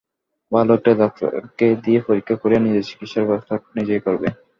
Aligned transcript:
ভালো 0.51 0.71
একটা 0.77 0.91
ডাক্তারকে 1.01 1.67
দিয়ে 1.83 1.99
পরীক্ষা 2.07 2.35
করিয়ে 2.41 2.63
নিজের 2.65 2.87
চিকিৎসার 2.89 3.27
ব্যবস্থা 3.27 3.55
নিজেই 3.77 4.01
করবে। 4.05 4.27